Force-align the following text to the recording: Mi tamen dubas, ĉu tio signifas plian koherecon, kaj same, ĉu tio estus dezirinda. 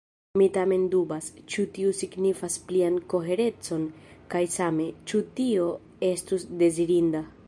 Mi 0.41 0.45
tamen 0.53 0.85
dubas, 0.93 1.25
ĉu 1.55 1.65
tio 1.75 1.91
signifas 1.97 2.55
plian 2.71 2.97
koherecon, 3.13 3.83
kaj 4.35 4.41
same, 4.55 4.87
ĉu 5.13 5.21
tio 5.41 5.69
estus 6.13 6.47
dezirinda. 6.63 7.23